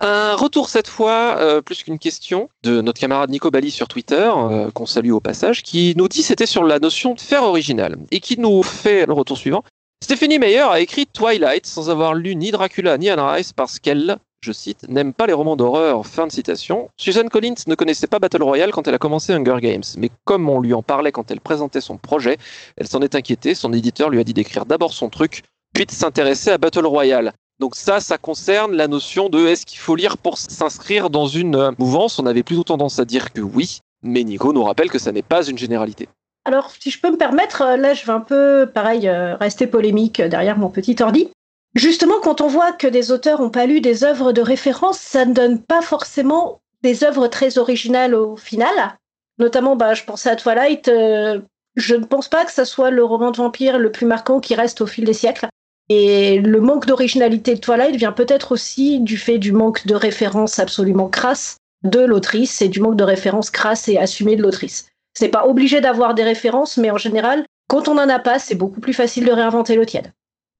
Un 0.00 0.34
retour 0.34 0.68
cette 0.68 0.88
fois, 0.88 1.36
euh, 1.38 1.60
plus 1.60 1.82
qu'une 1.82 1.98
question, 1.98 2.48
de 2.62 2.80
notre 2.80 3.00
camarade 3.00 3.30
Nico 3.30 3.50
Bali 3.50 3.70
sur 3.70 3.88
Twitter, 3.88 4.30
euh, 4.34 4.70
qu'on 4.70 4.86
salue 4.86 5.12
au 5.12 5.20
passage, 5.20 5.62
qui 5.62 5.94
nous 5.96 6.08
dit 6.08 6.22
c'était 6.22 6.46
sur 6.46 6.64
la 6.64 6.78
notion 6.78 7.14
de 7.14 7.20
faire 7.20 7.44
original, 7.44 7.96
et 8.10 8.20
qui 8.20 8.38
nous 8.38 8.62
fait 8.62 9.06
le 9.06 9.12
retour 9.12 9.38
suivant. 9.38 9.64
Stephanie 10.02 10.38
Meyer 10.38 10.60
a 10.60 10.80
écrit 10.80 11.06
Twilight 11.06 11.64
sans 11.64 11.88
avoir 11.88 12.14
lu 12.14 12.36
ni 12.36 12.50
Dracula 12.50 12.98
ni 12.98 13.08
Anne 13.08 13.20
Rice 13.20 13.54
parce 13.54 13.78
qu'elle, 13.78 14.18
je 14.42 14.52
cite, 14.52 14.86
n'aime 14.88 15.14
pas 15.14 15.26
les 15.26 15.32
romans 15.32 15.56
d'horreur. 15.56 16.06
Fin 16.06 16.26
de 16.26 16.32
citation. 16.32 16.90
Susan 16.98 17.26
Collins 17.28 17.54
ne 17.66 17.74
connaissait 17.74 18.06
pas 18.06 18.18
Battle 18.18 18.42
Royale 18.42 18.70
quand 18.70 18.86
elle 18.86 18.94
a 18.94 18.98
commencé 18.98 19.32
Hunger 19.32 19.56
Games, 19.62 19.84
mais 19.96 20.10
comme 20.24 20.50
on 20.50 20.60
lui 20.60 20.74
en 20.74 20.82
parlait 20.82 21.12
quand 21.12 21.30
elle 21.30 21.40
présentait 21.40 21.80
son 21.80 21.96
projet, 21.96 22.36
elle 22.76 22.86
s'en 22.86 23.00
est 23.00 23.14
inquiétée. 23.14 23.54
Son 23.54 23.72
éditeur 23.72 24.10
lui 24.10 24.20
a 24.20 24.24
dit 24.24 24.34
d'écrire 24.34 24.66
d'abord 24.66 24.92
son 24.92 25.08
truc, 25.08 25.42
puis 25.72 25.86
de 25.86 25.90
s'intéresser 25.90 26.50
à 26.50 26.58
Battle 26.58 26.84
Royale. 26.84 27.32
Donc 27.64 27.76
ça, 27.76 27.98
ça 27.98 28.18
concerne 28.18 28.76
la 28.76 28.88
notion 28.88 29.30
de 29.30 29.46
est-ce 29.46 29.64
qu'il 29.64 29.78
faut 29.78 29.96
lire 29.96 30.18
pour 30.18 30.36
s'inscrire 30.36 31.08
dans 31.08 31.26
une 31.26 31.56
euh, 31.56 31.70
mouvance? 31.78 32.18
On 32.18 32.26
avait 32.26 32.42
plutôt 32.42 32.62
tendance 32.62 32.98
à 32.98 33.06
dire 33.06 33.32
que 33.32 33.40
oui, 33.40 33.78
mais 34.02 34.22
Nico 34.22 34.52
nous 34.52 34.62
rappelle 34.62 34.90
que 34.90 34.98
ça 34.98 35.12
n'est 35.12 35.22
pas 35.22 35.46
une 35.46 35.56
généralité. 35.56 36.10
Alors, 36.44 36.70
si 36.78 36.90
je 36.90 37.00
peux 37.00 37.10
me 37.10 37.16
permettre, 37.16 37.62
euh, 37.62 37.76
là, 37.78 37.94
je 37.94 38.04
vais 38.04 38.12
un 38.12 38.20
peu, 38.20 38.70
pareil, 38.74 39.08
euh, 39.08 39.36
rester 39.36 39.66
polémique 39.66 40.20
derrière 40.20 40.58
mon 40.58 40.68
petit 40.68 40.94
ordi. 41.00 41.30
Justement, 41.74 42.16
quand 42.22 42.42
on 42.42 42.48
voit 42.48 42.72
que 42.72 42.86
des 42.86 43.10
auteurs 43.12 43.40
n'ont 43.40 43.48
pas 43.48 43.64
lu 43.64 43.80
des 43.80 44.04
œuvres 44.04 44.32
de 44.32 44.42
référence, 44.42 44.98
ça 44.98 45.24
ne 45.24 45.32
donne 45.32 45.58
pas 45.58 45.80
forcément 45.80 46.60
des 46.82 47.02
œuvres 47.02 47.28
très 47.28 47.56
originales 47.56 48.14
au 48.14 48.36
final. 48.36 48.98
Notamment, 49.38 49.74
bah, 49.74 49.94
je 49.94 50.04
pensais 50.04 50.28
à 50.28 50.36
Twilight. 50.36 50.84
je 50.84 51.94
ne 51.94 52.04
pense 52.04 52.28
pas 52.28 52.44
que 52.44 52.52
ça 52.52 52.66
soit 52.66 52.90
le 52.90 53.02
roman 53.02 53.30
de 53.30 53.38
vampire 53.38 53.78
le 53.78 53.90
plus 53.90 54.04
marquant 54.04 54.38
qui 54.38 54.54
reste 54.54 54.82
au 54.82 54.86
fil 54.86 55.06
des 55.06 55.14
siècles. 55.14 55.48
Et 55.88 56.38
le 56.38 56.60
manque 56.60 56.86
d'originalité 56.86 57.54
de 57.54 57.60
Twilight 57.60 57.96
vient 57.96 58.12
peut-être 58.12 58.52
aussi 58.52 59.00
du 59.00 59.16
fait 59.16 59.38
du 59.38 59.52
manque 59.52 59.86
de 59.86 59.94
références 59.94 60.58
absolument 60.58 61.08
crasses 61.08 61.58
de 61.82 62.00
l'autrice 62.00 62.62
et 62.62 62.68
du 62.68 62.80
manque 62.80 62.96
de 62.96 63.04
références 63.04 63.50
crasses 63.50 63.88
et 63.88 63.98
assumées 63.98 64.36
de 64.36 64.42
l'autrice. 64.42 64.88
C'est 65.12 65.28
pas 65.28 65.46
obligé 65.46 65.80
d'avoir 65.80 66.14
des 66.14 66.24
références, 66.24 66.78
mais 66.78 66.90
en 66.90 66.96
général, 66.96 67.44
quand 67.68 67.88
on 67.88 67.94
n'en 67.94 68.08
a 68.08 68.18
pas, 68.18 68.38
c'est 68.38 68.54
beaucoup 68.54 68.80
plus 68.80 68.94
facile 68.94 69.26
de 69.26 69.32
réinventer 69.32 69.76
l'eau 69.76 69.84
tiède. 69.84 70.12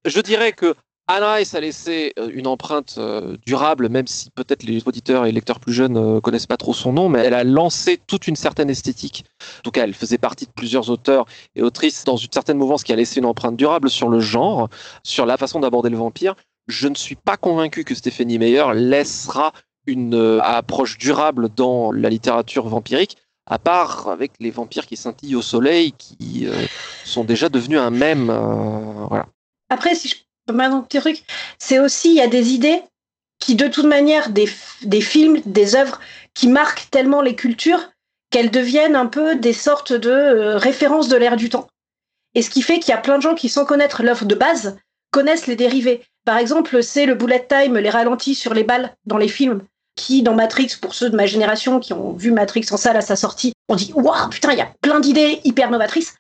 Je 0.05 0.21
dirais 0.21 0.53
que 0.53 0.75
Anne 1.06 1.22
Rice 1.22 1.54
a 1.54 1.60
laissé 1.60 2.14
euh, 2.18 2.30
une 2.32 2.46
empreinte 2.46 2.94
euh, 2.96 3.36
durable, 3.44 3.90
même 3.90 4.06
si 4.06 4.30
peut-être 4.30 4.62
les 4.62 4.88
auditeurs 4.88 5.26
et 5.26 5.32
lecteurs 5.32 5.60
plus 5.60 5.74
jeunes 5.74 5.92
ne 5.92 6.16
euh, 6.16 6.20
connaissent 6.20 6.46
pas 6.46 6.56
trop 6.56 6.72
son 6.72 6.94
nom, 6.94 7.10
mais 7.10 7.18
elle 7.18 7.34
a 7.34 7.44
lancé 7.44 8.00
toute 8.06 8.26
une 8.26 8.36
certaine 8.36 8.70
esthétique. 8.70 9.26
En 9.58 9.62
tout 9.64 9.70
cas, 9.70 9.84
elle 9.84 9.92
faisait 9.92 10.16
partie 10.16 10.46
de 10.46 10.52
plusieurs 10.52 10.88
auteurs 10.88 11.26
et 11.56 11.62
autrices 11.62 12.04
dans 12.04 12.16
une 12.16 12.32
certaine 12.32 12.56
mouvance 12.56 12.84
qui 12.84 12.92
a 12.94 12.96
laissé 12.96 13.20
une 13.20 13.26
empreinte 13.26 13.56
durable 13.56 13.90
sur 13.90 14.08
le 14.08 14.18
genre, 14.18 14.70
sur 15.02 15.26
la 15.26 15.36
façon 15.36 15.60
d'aborder 15.60 15.90
le 15.90 15.98
vampire. 15.98 16.36
Je 16.68 16.88
ne 16.88 16.94
suis 16.94 17.16
pas 17.16 17.36
convaincu 17.36 17.84
que 17.84 17.94
Stephanie 17.94 18.38
Meyer 18.38 18.64
laissera 18.72 19.52
une 19.86 20.40
approche 20.42 20.96
durable 20.96 21.50
dans 21.54 21.92
la 21.92 22.08
littérature 22.08 22.66
vampirique, 22.66 23.18
à 23.46 23.58
part 23.58 24.08
avec 24.08 24.32
les 24.40 24.50
vampires 24.50 24.86
qui 24.86 24.96
scintillent 24.96 25.36
au 25.36 25.42
soleil, 25.42 25.92
qui 25.92 26.48
sont 27.04 27.24
déjà 27.24 27.50
devenus 27.50 27.78
un 27.78 27.90
même. 27.90 28.28
voilà. 29.10 29.26
Après, 29.68 29.94
si 29.94 30.08
je 30.08 30.14
truc, 30.88 31.23
c'est 31.58 31.79
aussi, 31.79 32.11
il 32.11 32.17
y 32.17 32.20
a 32.20 32.29
des 32.29 32.52
idées 32.52 32.82
qui, 33.38 33.55
de 33.55 33.69
toute 33.69 33.87
manière, 33.87 34.30
des, 34.30 34.49
des 34.83 35.00
films, 35.00 35.40
des 35.45 35.76
œuvres 35.76 36.00
qui 36.35 36.49
marquent 36.49 36.88
tellement 36.90 37.21
les 37.21 37.35
cultures 37.35 37.90
qu'elles 38.30 38.50
deviennent 38.50 38.97
un 38.97 39.07
peu 39.07 39.37
des 39.37 39.52
sortes 39.52 39.92
de 39.92 40.11
euh, 40.11 40.57
références 40.57 41.09
de 41.09 41.16
l'ère 41.16 41.37
du 41.37 41.50
temps. 41.50 41.68
Et 42.35 42.42
ce 42.42 42.50
qui 42.50 42.62
fait 42.62 42.80
qu'il 42.80 42.90
y 42.90 42.97
a 42.97 43.00
plein 43.00 43.16
de 43.16 43.23
gens 43.23 43.35
qui, 43.35 43.49
sans 43.49 43.64
connaître 43.64 44.02
l'œuvre 44.02 44.25
de 44.25 44.35
base, 44.35 44.76
connaissent 45.12 45.47
les 45.47 45.54
dérivés. 45.54 46.02
Par 46.25 46.38
exemple, 46.38 46.83
c'est 46.83 47.07
le 47.07 47.14
bullet 47.14 47.47
time, 47.49 47.76
les 47.76 47.90
ralentis 47.90 48.35
sur 48.35 48.54
les 48.54 48.64
balles 48.64 48.92
dans 49.07 49.18
les 49.18 49.28
films, 49.28 49.62
qui, 49.95 50.23
dans 50.23 50.35
Matrix, 50.35 50.73
pour 50.80 50.95
ceux 50.95 51.11
de 51.11 51.16
ma 51.16 51.26
génération 51.26 51.78
qui 51.78 51.92
ont 51.92 52.12
vu 52.12 52.33
Matrix 52.33 52.66
en 52.73 52.76
salle 52.76 52.97
à 52.97 53.00
sa 53.00 53.14
sortie, 53.14 53.52
on 53.68 53.76
dit 53.76 53.92
Waouh, 53.95 54.28
putain, 54.30 54.52
il 54.52 54.59
y 54.59 54.62
a 54.62 54.73
plein 54.80 54.99
d'idées 54.99 55.40
hyper 55.45 55.71
novatrices. 55.71 56.16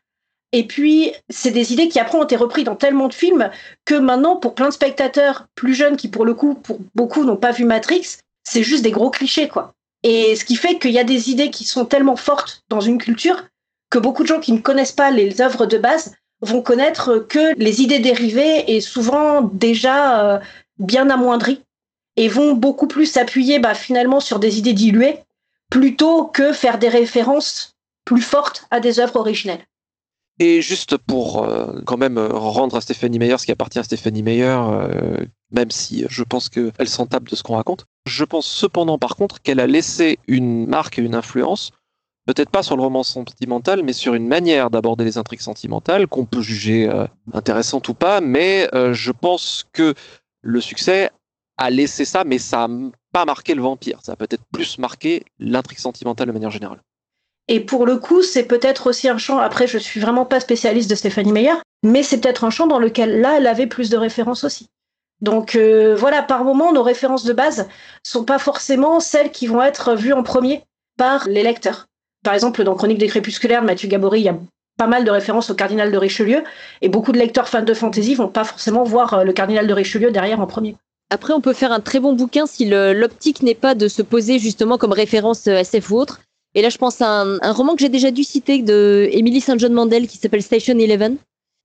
Et 0.56 0.62
puis, 0.62 1.12
c'est 1.30 1.50
des 1.50 1.72
idées 1.72 1.88
qui 1.88 1.98
après 1.98 2.16
ont 2.16 2.22
été 2.22 2.36
reprises 2.36 2.62
dans 2.62 2.76
tellement 2.76 3.08
de 3.08 3.12
films 3.12 3.50
que 3.84 3.96
maintenant, 3.96 4.36
pour 4.36 4.54
plein 4.54 4.68
de 4.68 4.72
spectateurs 4.72 5.48
plus 5.56 5.74
jeunes 5.74 5.96
qui, 5.96 6.06
pour 6.06 6.24
le 6.24 6.32
coup, 6.32 6.54
pour 6.54 6.78
beaucoup 6.94 7.24
n'ont 7.24 7.36
pas 7.36 7.50
vu 7.50 7.64
Matrix, 7.64 8.18
c'est 8.44 8.62
juste 8.62 8.84
des 8.84 8.92
gros 8.92 9.10
clichés, 9.10 9.48
quoi. 9.48 9.74
Et 10.04 10.36
ce 10.36 10.44
qui 10.44 10.54
fait 10.54 10.78
qu'il 10.78 10.92
y 10.92 11.00
a 11.00 11.04
des 11.04 11.28
idées 11.28 11.50
qui 11.50 11.64
sont 11.64 11.86
tellement 11.86 12.14
fortes 12.14 12.62
dans 12.68 12.80
une 12.80 12.98
culture 12.98 13.42
que 13.90 13.98
beaucoup 13.98 14.22
de 14.22 14.28
gens 14.28 14.38
qui 14.38 14.52
ne 14.52 14.58
connaissent 14.58 14.92
pas 14.92 15.10
les 15.10 15.40
œuvres 15.40 15.66
de 15.66 15.76
base 15.76 16.14
vont 16.40 16.62
connaître 16.62 17.16
que 17.28 17.58
les 17.58 17.82
idées 17.82 17.98
dérivées 17.98 18.76
et 18.76 18.80
souvent 18.80 19.42
déjà 19.42 20.34
euh, 20.34 20.38
bien 20.78 21.10
amoindries 21.10 21.62
et 22.14 22.28
vont 22.28 22.52
beaucoup 22.52 22.86
plus 22.86 23.06
s'appuyer 23.06 23.58
bah, 23.58 23.74
finalement 23.74 24.20
sur 24.20 24.38
des 24.38 24.56
idées 24.56 24.72
diluées 24.72 25.18
plutôt 25.68 26.26
que 26.26 26.52
faire 26.52 26.78
des 26.78 26.88
références 26.88 27.74
plus 28.04 28.22
fortes 28.22 28.68
à 28.70 28.78
des 28.78 29.00
œuvres 29.00 29.16
originelles. 29.16 29.66
Et 30.40 30.62
juste 30.62 30.96
pour 30.96 31.44
euh, 31.44 31.80
quand 31.86 31.96
même 31.96 32.18
euh, 32.18 32.28
rendre 32.28 32.76
à 32.76 32.80
Stéphanie 32.80 33.20
Meyer 33.20 33.38
ce 33.38 33.46
qui 33.46 33.52
appartient 33.52 33.78
à 33.78 33.84
Stéphanie 33.84 34.24
Meyer, 34.24 34.58
euh, 34.58 35.24
même 35.52 35.70
si 35.70 36.04
je 36.08 36.24
pense 36.24 36.48
qu'elle 36.48 36.88
s'en 36.88 37.06
tape 37.06 37.28
de 37.28 37.36
ce 37.36 37.44
qu'on 37.44 37.54
raconte, 37.54 37.86
je 38.06 38.24
pense 38.24 38.46
cependant 38.46 38.98
par 38.98 39.14
contre 39.14 39.40
qu'elle 39.40 39.60
a 39.60 39.68
laissé 39.68 40.18
une 40.26 40.66
marque 40.66 40.98
et 40.98 41.02
une 41.02 41.14
influence, 41.14 41.70
peut-être 42.26 42.50
pas 42.50 42.64
sur 42.64 42.76
le 42.76 42.82
roman 42.82 43.04
sentimental, 43.04 43.84
mais 43.84 43.92
sur 43.92 44.14
une 44.14 44.26
manière 44.26 44.70
d'aborder 44.70 45.04
les 45.04 45.18
intrigues 45.18 45.40
sentimentales 45.40 46.08
qu'on 46.08 46.24
peut 46.24 46.42
juger 46.42 46.90
intéressante 47.32 47.88
ou 47.88 47.94
pas, 47.94 48.20
mais 48.20 48.68
je 48.92 49.12
pense 49.12 49.66
que 49.72 49.94
le 50.40 50.60
succès 50.60 51.10
a 51.58 51.70
laissé 51.70 52.04
ça, 52.04 52.24
mais 52.24 52.38
ça 52.38 52.66
pas 53.12 53.24
marquer 53.24 53.54
le 53.54 53.62
vampire, 53.62 54.00
ça 54.02 54.12
va 54.12 54.16
peut-être 54.16 54.44
plus 54.50 54.78
marquer 54.78 55.24
l'intrigue 55.38 55.78
sentimentale 55.78 56.26
de 56.26 56.32
manière 56.32 56.50
générale. 56.50 56.80
Et 57.48 57.60
pour 57.60 57.84
le 57.84 57.98
coup, 57.98 58.22
c'est 58.22 58.44
peut-être 58.44 58.86
aussi 58.86 59.08
un 59.08 59.18
champ, 59.18 59.38
après 59.38 59.66
je 59.66 59.78
suis 59.78 60.00
vraiment 60.00 60.24
pas 60.24 60.40
spécialiste 60.40 60.88
de 60.88 60.94
Stéphanie 60.94 61.32
Meyer, 61.32 61.54
mais 61.82 62.02
c'est 62.02 62.18
peut-être 62.18 62.44
un 62.44 62.50
champ 62.50 62.66
dans 62.66 62.78
lequel 62.78 63.20
là, 63.20 63.34
elle 63.36 63.46
avait 63.46 63.66
plus 63.66 63.90
de 63.90 63.96
références 63.96 64.44
aussi. 64.44 64.68
Donc 65.20 65.54
euh, 65.54 65.94
voilà, 65.94 66.22
par 66.22 66.44
moment, 66.44 66.72
nos 66.72 66.82
références 66.82 67.24
de 67.24 67.32
base 67.32 67.68
sont 68.02 68.24
pas 68.24 68.38
forcément 68.38 69.00
celles 69.00 69.30
qui 69.30 69.46
vont 69.46 69.62
être 69.62 69.94
vues 69.94 70.12
en 70.12 70.22
premier 70.22 70.62
par 70.96 71.28
les 71.28 71.42
lecteurs. 71.42 71.86
Par 72.24 72.34
exemple, 72.34 72.64
dans 72.64 72.74
Chronique 72.74 72.98
des 72.98 73.08
Crépusculaires 73.08 73.60
de 73.60 73.66
Mathieu 73.66 73.88
Gabory, 73.88 74.20
il 74.20 74.24
y 74.24 74.28
a 74.28 74.38
pas 74.78 74.86
mal 74.86 75.04
de 75.04 75.10
références 75.10 75.50
au 75.50 75.54
cardinal 75.54 75.92
de 75.92 75.98
Richelieu, 75.98 76.42
et 76.82 76.88
beaucoup 76.88 77.12
de 77.12 77.18
lecteurs 77.18 77.48
fans 77.48 77.62
de 77.62 77.74
fantasy 77.74 78.14
vont 78.14 78.28
pas 78.28 78.44
forcément 78.44 78.84
voir 78.84 79.14
euh, 79.14 79.24
le 79.24 79.32
cardinal 79.32 79.66
de 79.66 79.72
Richelieu 79.72 80.10
derrière 80.10 80.40
en 80.40 80.46
premier. 80.46 80.76
Après, 81.10 81.32
on 81.32 81.40
peut 81.40 81.52
faire 81.52 81.70
un 81.70 81.80
très 81.80 82.00
bon 82.00 82.14
bouquin 82.14 82.46
si 82.46 82.64
l'optique 82.64 83.42
n'est 83.42 83.54
pas 83.54 83.74
de 83.74 83.88
se 83.88 84.02
poser 84.02 84.38
justement 84.38 84.78
comme 84.78 84.92
référence 84.92 85.46
euh, 85.46 85.58
SF 85.58 85.90
ou 85.90 85.98
autre. 85.98 86.20
Et 86.54 86.62
là, 86.62 86.68
je 86.68 86.78
pense 86.78 87.00
à 87.00 87.22
un, 87.22 87.52
roman 87.52 87.74
que 87.74 87.80
j'ai 87.80 87.88
déjà 87.88 88.10
dû 88.10 88.22
citer 88.22 88.62
de 88.62 89.08
Emily 89.12 89.40
St. 89.40 89.58
John 89.58 89.72
Mandel 89.72 90.06
qui 90.06 90.18
s'appelle 90.18 90.42
Station 90.42 90.78
Eleven, 90.78 91.16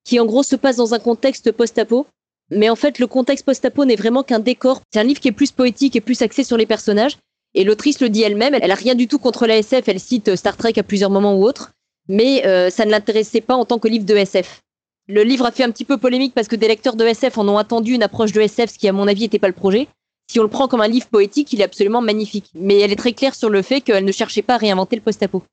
qui 0.03 0.19
en 0.19 0.25
gros 0.25 0.43
se 0.43 0.55
passe 0.55 0.77
dans 0.77 0.93
un 0.93 0.99
contexte 0.99 1.51
post-apo. 1.51 2.07
Mais 2.51 2.69
en 2.69 2.75
fait, 2.75 2.97
le 2.97 3.05
contexte 3.05 3.45
post-apo 3.45 3.85
n'est 3.85 3.95
vraiment 3.95 4.23
qu'un 4.23 4.39
décor. 4.39 4.81
C'est 4.91 4.99
un 4.99 5.03
livre 5.03 5.19
qui 5.19 5.27
est 5.27 5.33
plus 5.33 5.51
poétique 5.51 5.95
et 5.95 6.01
plus 6.01 6.21
axé 6.23 6.43
sur 6.43 6.57
les 6.57 6.65
personnages. 6.65 7.17
Et 7.53 7.63
l'autrice 7.63 7.99
le 7.99 8.09
dit 8.09 8.23
elle-même, 8.23 8.55
elle 8.59 8.71
a 8.71 8.75
rien 8.75 8.95
du 8.95 9.07
tout 9.07 9.19
contre 9.19 9.47
la 9.47 9.57
SF, 9.57 9.87
elle 9.87 9.99
cite 9.99 10.35
Star 10.35 10.55
Trek 10.57 10.73
à 10.77 10.83
plusieurs 10.83 11.09
moments 11.09 11.35
ou 11.35 11.43
autres, 11.43 11.71
mais 12.07 12.45
euh, 12.45 12.69
ça 12.69 12.85
ne 12.85 12.91
l'intéressait 12.91 13.41
pas 13.41 13.55
en 13.55 13.65
tant 13.65 13.79
que 13.79 13.87
livre 13.87 14.05
de 14.05 14.15
SF. 14.15 14.61
Le 15.07 15.23
livre 15.23 15.47
a 15.47 15.51
fait 15.51 15.63
un 15.63 15.71
petit 15.71 15.85
peu 15.85 15.97
polémique 15.97 16.35
parce 16.35 16.47
que 16.47 16.55
des 16.55 16.67
lecteurs 16.67 16.95
de 16.95 17.05
SF 17.05 17.39
en 17.39 17.47
ont 17.47 17.57
attendu 17.57 17.93
une 17.93 18.03
approche 18.03 18.31
de 18.31 18.41
SF, 18.41 18.71
ce 18.71 18.77
qui 18.77 18.87
à 18.87 18.93
mon 18.93 19.07
avis 19.07 19.21
n'était 19.21 19.39
pas 19.39 19.47
le 19.47 19.53
projet. 19.53 19.87
Si 20.29 20.39
on 20.39 20.43
le 20.43 20.49
prend 20.49 20.67
comme 20.67 20.81
un 20.81 20.87
livre 20.87 21.07
poétique, 21.07 21.51
il 21.53 21.61
est 21.61 21.63
absolument 21.63 22.01
magnifique. 22.01 22.51
Mais 22.53 22.79
elle 22.79 22.91
est 22.91 22.97
très 22.97 23.13
claire 23.13 23.35
sur 23.35 23.49
le 23.49 23.61
fait 23.61 23.81
qu'elle 23.81 24.05
ne 24.05 24.11
cherchait 24.11 24.41
pas 24.41 24.55
à 24.55 24.57
réinventer 24.57 24.95
le 24.95 25.01
post-apo. 25.01 25.43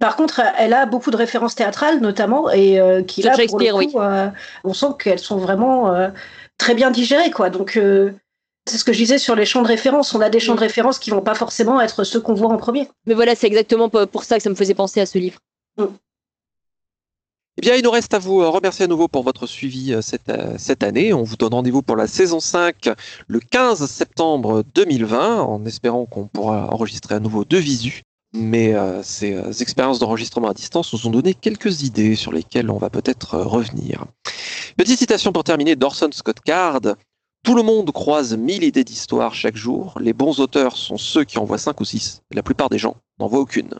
Par 0.00 0.16
contre, 0.16 0.40
elle 0.58 0.72
a 0.72 0.86
beaucoup 0.86 1.10
de 1.10 1.16
références 1.16 1.54
théâtrales, 1.54 2.00
notamment, 2.00 2.50
et 2.50 2.78
euh, 2.80 3.02
qui 3.02 3.22
là, 3.22 3.34
pour 3.48 3.58
le 3.58 3.86
coup, 3.86 4.00
euh, 4.00 4.28
on 4.64 4.74
sent 4.74 4.86
qu'elles 4.98 5.18
sont 5.18 5.38
vraiment 5.38 6.10
très 6.58 6.74
bien 6.74 6.90
digérées, 6.90 7.30
quoi. 7.30 7.50
Donc, 7.50 7.78
c'est 8.66 8.78
ce 8.78 8.84
que 8.84 8.92
je 8.92 8.98
disais 8.98 9.18
sur 9.18 9.36
les 9.36 9.46
champs 9.46 9.62
de 9.62 9.68
référence. 9.68 10.14
On 10.14 10.20
a 10.20 10.28
des 10.28 10.40
champs 10.40 10.54
de 10.54 10.60
référence 10.60 10.98
qui 10.98 11.10
vont 11.10 11.22
pas 11.22 11.34
forcément 11.34 11.80
être 11.80 12.04
ceux 12.04 12.20
qu'on 12.20 12.34
voit 12.34 12.50
en 12.50 12.56
premier. 12.56 12.88
Mais 13.06 13.14
voilà, 13.14 13.34
c'est 13.34 13.46
exactement 13.46 13.88
pour 13.88 14.24
ça 14.24 14.36
que 14.36 14.42
ça 14.42 14.50
me 14.50 14.54
faisait 14.54 14.74
penser 14.74 15.00
à 15.00 15.06
ce 15.06 15.18
livre. 15.18 15.38
Mm. 15.78 15.84
Eh 17.58 17.62
bien, 17.62 17.74
il 17.74 17.82
nous 17.82 17.90
reste 17.90 18.12
à 18.12 18.18
vous 18.18 18.42
euh, 18.42 18.50
remercier 18.50 18.84
à 18.84 18.88
nouveau 18.88 19.08
pour 19.08 19.22
votre 19.22 19.46
suivi 19.46 19.94
euh, 19.94 20.02
cette, 20.02 20.28
euh, 20.28 20.56
cette 20.58 20.82
année. 20.82 21.14
On 21.14 21.22
vous 21.22 21.36
donne 21.36 21.54
rendez-vous 21.54 21.80
pour 21.80 21.96
la 21.96 22.06
saison 22.06 22.38
5 22.38 22.90
le 23.28 23.40
15 23.40 23.86
septembre 23.86 24.62
2020, 24.74 25.40
en 25.40 25.64
espérant 25.64 26.04
qu'on 26.04 26.26
pourra 26.26 26.70
enregistrer 26.70 27.14
à 27.14 27.18
nouveau 27.18 27.46
deux 27.46 27.58
visu. 27.58 28.02
Mais 28.34 28.74
ces 29.02 29.62
expériences 29.62 29.98
d'enregistrement 29.98 30.48
à 30.48 30.52
distance 30.52 30.92
nous 30.92 31.06
ont 31.06 31.10
donné 31.10 31.32
quelques 31.32 31.84
idées 31.84 32.16
sur 32.16 32.32
lesquelles 32.32 32.70
on 32.70 32.76
va 32.76 32.90
peut-être 32.90 33.38
revenir. 33.38 34.04
Petite 34.76 34.98
citation 34.98 35.32
pour 35.32 35.42
terminer 35.42 35.74
d'Orson 35.74 36.10
Scott 36.12 36.40
Card. 36.44 36.80
Tout 37.44 37.54
le 37.54 37.62
monde 37.62 37.90
croise 37.92 38.36
mille 38.36 38.64
idées 38.64 38.84
d'histoire 38.84 39.34
chaque 39.34 39.56
jour. 39.56 39.94
Les 40.02 40.12
bons 40.12 40.40
auteurs 40.40 40.76
sont 40.76 40.98
ceux 40.98 41.24
qui 41.24 41.38
en 41.38 41.44
voient 41.44 41.56
cinq 41.56 41.80
ou 41.80 41.86
six. 41.86 42.20
La 42.34 42.42
plupart 42.42 42.68
des 42.68 42.78
gens 42.78 42.96
n'en 43.18 43.28
voient 43.28 43.40
aucune. 43.40 43.70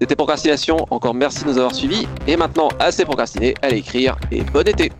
C'était 0.00 0.16
Procrastination, 0.16 0.86
encore 0.90 1.14
merci 1.14 1.44
de 1.44 1.50
nous 1.50 1.58
avoir 1.58 1.74
suivis. 1.74 2.06
Et 2.26 2.36
maintenant, 2.36 2.68
assez 2.78 3.04
procrastiné, 3.04 3.54
allez 3.62 3.78
écrire 3.78 4.16
et 4.30 4.42
bon 4.42 4.66
été 4.66 4.90